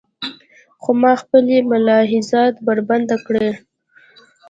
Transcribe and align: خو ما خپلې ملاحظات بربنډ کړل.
خو 0.81 0.91
ما 1.01 1.13
خپلې 1.21 1.57
ملاحظات 1.71 2.53
بربنډ 2.65 3.09
کړل. 3.25 3.49